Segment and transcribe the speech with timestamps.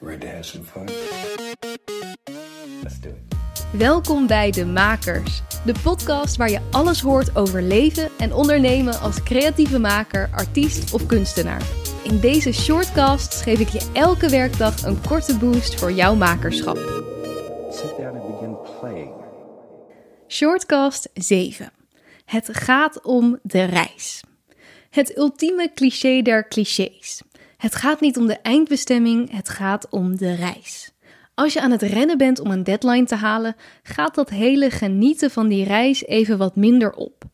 [0.00, 0.88] Ready to have some fun?
[2.82, 3.78] Let's do it.
[3.78, 9.22] Welkom bij De Makers, de podcast waar je alles hoort over leven en ondernemen als
[9.22, 11.62] creatieve maker, artiest of kunstenaar.
[12.04, 16.76] In deze shortcasts geef ik je elke werkdag een korte boost voor jouw makerschap.
[17.70, 19.12] Sit down and begin playing.
[20.28, 21.72] Shortcast 7.
[22.24, 24.22] Het gaat om de reis.
[24.90, 27.22] Het ultieme cliché der clichés.
[27.56, 30.92] Het gaat niet om de eindbestemming, het gaat om de reis.
[31.34, 35.30] Als je aan het rennen bent om een deadline te halen, gaat dat hele genieten
[35.30, 37.24] van die reis even wat minder op.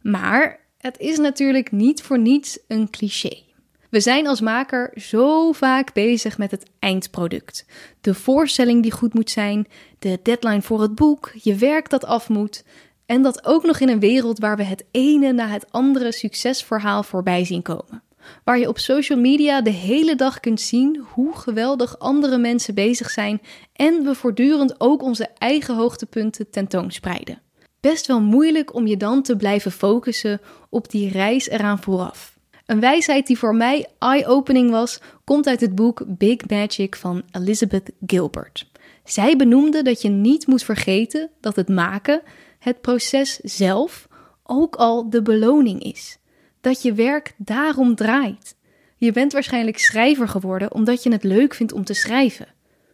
[0.00, 3.42] Maar het is natuurlijk niet voor niets een cliché.
[3.90, 7.66] We zijn als maker zo vaak bezig met het eindproduct.
[8.00, 9.66] De voorstelling die goed moet zijn,
[9.98, 12.64] de deadline voor het boek, je werk dat af moet.
[13.06, 17.02] En dat ook nog in een wereld waar we het ene na het andere succesverhaal
[17.02, 18.02] voorbij zien komen.
[18.44, 23.10] Waar je op social media de hele dag kunt zien hoe geweldig andere mensen bezig
[23.10, 23.40] zijn
[23.72, 27.42] en we voortdurend ook onze eigen hoogtepunten tentoonspreiden.
[27.80, 32.38] Best wel moeilijk om je dan te blijven focussen op die reis eraan vooraf.
[32.66, 37.90] Een wijsheid die voor mij eye-opening was, komt uit het boek Big Magic van Elizabeth
[38.06, 38.70] Gilbert.
[39.04, 42.22] Zij benoemde dat je niet moet vergeten dat het maken,
[42.58, 44.08] het proces zelf,
[44.42, 46.18] ook al de beloning is
[46.62, 48.56] dat je werk daarom draait.
[48.96, 52.46] Je bent waarschijnlijk schrijver geworden omdat je het leuk vindt om te schrijven.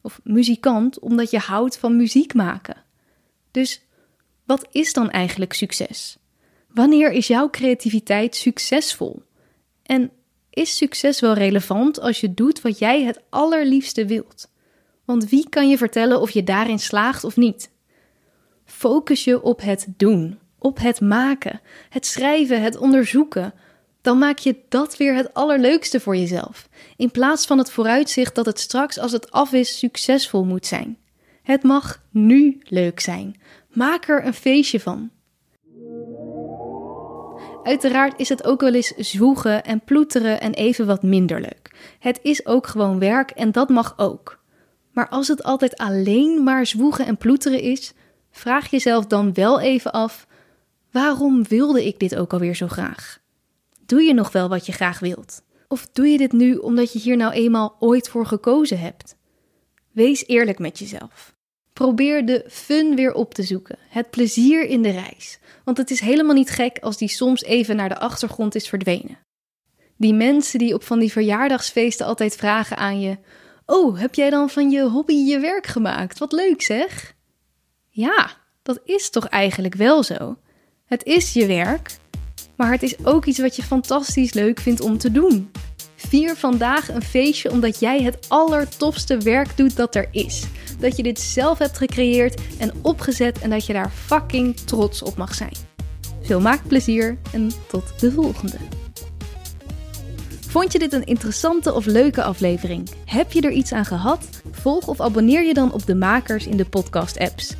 [0.00, 2.76] Of muzikant omdat je houdt van muziek maken.
[3.50, 3.82] Dus
[4.44, 6.18] wat is dan eigenlijk succes?
[6.68, 9.22] Wanneer is jouw creativiteit succesvol?
[9.82, 10.10] En
[10.50, 14.50] is succes wel relevant als je doet wat jij het allerliefste wilt?
[15.04, 17.70] Want wie kan je vertellen of je daarin slaagt of niet?
[18.64, 23.54] Focus je op het doen, op het maken, het schrijven, het onderzoeken,
[24.00, 26.68] dan maak je dat weer het allerleukste voor jezelf.
[26.96, 30.96] In plaats van het vooruitzicht dat het straks als het af is succesvol moet zijn.
[31.42, 33.40] Het mag nu leuk zijn.
[33.68, 35.10] Maak er een feestje van.
[37.62, 41.70] Uiteraard is het ook wel eens zwoegen en ploeteren en even wat minder leuk.
[41.98, 44.40] Het is ook gewoon werk en dat mag ook.
[44.92, 47.92] Maar als het altijd alleen maar zwoegen en ploeteren is,
[48.30, 50.26] vraag jezelf dan wel even af:
[50.92, 53.20] waarom wilde ik dit ook alweer zo graag?
[53.86, 55.42] Doe je nog wel wat je graag wilt?
[55.68, 59.16] Of doe je dit nu omdat je hier nou eenmaal ooit voor gekozen hebt?
[59.92, 61.34] Wees eerlijk met jezelf.
[61.72, 65.38] Probeer de fun weer op te zoeken, het plezier in de reis.
[65.64, 69.18] Want het is helemaal niet gek als die soms even naar de achtergrond is verdwenen.
[69.96, 73.18] Die mensen die op van die verjaardagsfeesten altijd vragen aan je:
[73.66, 76.18] Oh, heb jij dan van je hobby je werk gemaakt?
[76.18, 77.14] Wat leuk zeg!
[77.88, 78.30] Ja,
[78.62, 80.36] dat is toch eigenlijk wel zo.
[80.92, 81.90] Het is je werk,
[82.56, 85.50] maar het is ook iets wat je fantastisch leuk vindt om te doen.
[85.96, 90.44] Vier vandaag een feestje omdat jij het allertofste werk doet dat er is.
[90.78, 95.16] Dat je dit zelf hebt gecreëerd en opgezet en dat je daar fucking trots op
[95.16, 95.56] mag zijn.
[96.22, 98.56] Veel maakplezier en tot de volgende.
[100.48, 102.88] Vond je dit een interessante of leuke aflevering?
[103.04, 104.28] Heb je er iets aan gehad?
[104.50, 107.54] Volg of abonneer je dan op de makers in de podcast-apps.